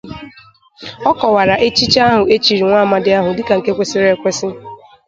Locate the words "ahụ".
2.07-2.21, 3.19-3.29